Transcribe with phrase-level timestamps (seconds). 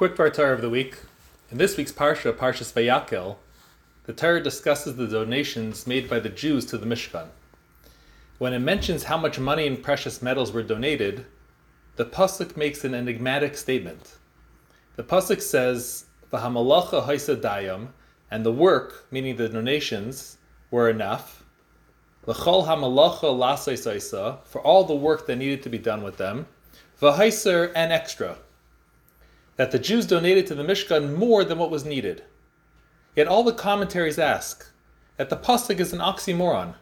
[0.00, 0.96] Quick Torah of the week.
[1.50, 3.36] In this week's Parsha, Parshas Vayakhel,
[4.06, 7.26] the Torah discusses the donations made by the Jews to the Mishkan.
[8.38, 11.26] When it mentions how much money and precious metals were donated,
[11.96, 14.16] the pasuk makes an enigmatic statement.
[14.96, 17.88] The pasuk says, "V'hamalacha haisa dayam,"
[18.30, 20.38] and the work, meaning the donations,
[20.70, 21.44] were enough.
[22.24, 26.46] L'chol hamalacha lasaisaisa, for all the work that needed to be done with them.
[26.98, 28.38] V'haiser and extra
[29.56, 32.24] that the Jews donated to the Mishkan more than what was needed.
[33.14, 34.70] Yet all the commentaries ask
[35.16, 36.74] that the pasuk is an oxymoron.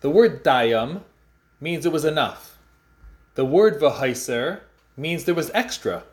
[0.00, 1.02] The word dayam
[1.60, 2.58] means it was enough.
[3.34, 4.60] The word vahaiser
[4.96, 6.04] means there was extra.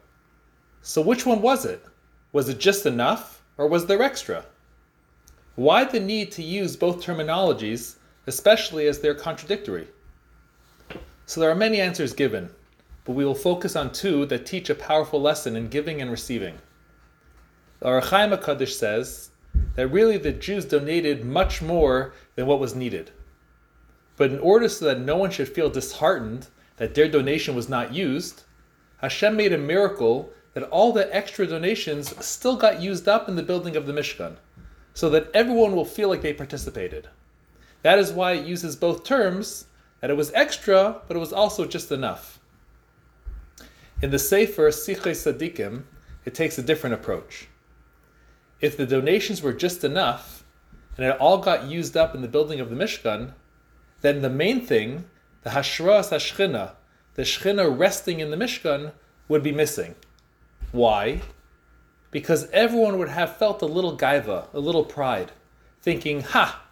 [0.82, 1.84] So which one was it?
[2.32, 4.46] Was it just enough, or was there extra?
[5.56, 7.96] Why the need to use both terminologies,
[8.28, 9.88] especially as they're contradictory?
[11.26, 12.50] So there are many answers given
[13.06, 16.60] but we will focus on two that teach a powerful lesson in giving and receiving.
[17.80, 19.32] The Ohr HaChaim HaKadosh says
[19.76, 23.12] that really the Jews donated much more than what was needed.
[24.18, 27.94] But in order so that no one should feel disheartened that their donation was not
[27.94, 28.44] used,
[28.98, 33.44] Hashem made a miracle that all the extra donations still got used up in the
[33.44, 34.36] building of the Mishkan,
[34.94, 37.08] so that everyone will feel like they participated.
[37.82, 39.66] That is why it uses both terms,
[40.02, 42.39] that it was extra, but it was also just enough.
[44.02, 45.84] In the Sefer Sichei Sadikim,
[46.24, 47.50] it takes a different approach.
[48.62, 50.46] If the donations were just enough,
[50.96, 53.34] and it all got used up in the building of the Mishkan,
[54.00, 55.04] then the main thing,
[55.44, 56.76] the Hashras Hashchina,
[57.16, 58.94] the Shechina resting in the Mishkan,
[59.28, 59.96] would be missing.
[60.72, 61.22] Why?
[62.10, 65.34] Because everyone would have felt a little gaiva, a little pride,
[65.82, 66.64] thinking, ha,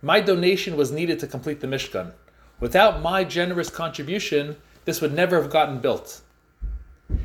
[0.00, 2.12] my donation was needed to complete the Mishkan.
[2.60, 6.20] Without my generous contribution, this would never have gotten built.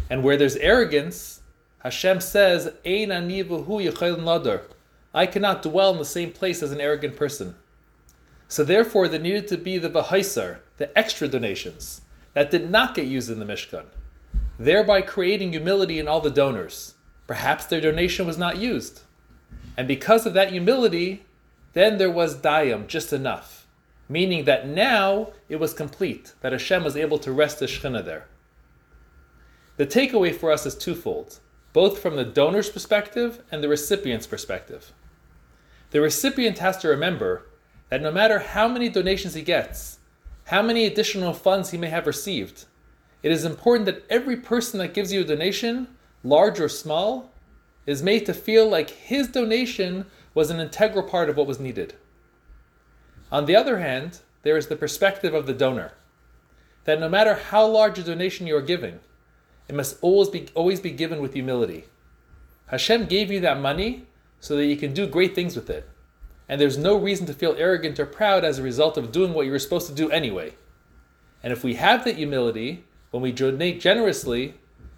[0.09, 1.41] And where there's arrogance,
[1.79, 3.11] Hashem says, Ein.
[5.13, 7.55] I cannot dwell in the same place as an arrogant person.
[8.47, 12.01] So therefore, there needed to be the Bahaisar, the extra donations,
[12.33, 13.85] that did not get used in the Mishkan,
[14.57, 16.93] thereby creating humility in all the donors.
[17.25, 19.01] Perhaps their donation was not used.
[19.75, 21.25] And because of that humility,
[21.73, 23.67] then there was dayam, just enough.
[24.07, 28.27] Meaning that now it was complete, that Hashem was able to rest the Shekhinah there.
[29.77, 31.39] The takeaway for us is twofold,
[31.71, 34.91] both from the donor's perspective and the recipient's perspective.
[35.91, 37.45] The recipient has to remember
[37.89, 39.99] that no matter how many donations he gets,
[40.45, 42.65] how many additional funds he may have received,
[43.21, 45.87] it is important that every person that gives you a donation,
[46.23, 47.31] large or small,
[47.85, 51.93] is made to feel like his donation was an integral part of what was needed.
[53.31, 55.93] On the other hand, there is the perspective of the donor
[56.85, 58.99] that no matter how large a donation you are giving,
[59.67, 61.85] it must always be always be given with humility.
[62.67, 64.05] Hashem gave you that money
[64.39, 65.89] so that you can do great things with it.
[66.49, 69.45] And there's no reason to feel arrogant or proud as a result of doing what
[69.45, 70.53] you were supposed to do anyway.
[71.43, 74.55] And if we have that humility, when we donate generously,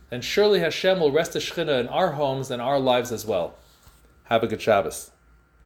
[0.09, 3.55] then surely Hashem will rest the Shekhinah in our homes and our lives as well.
[4.25, 5.11] Have a good Shabbos.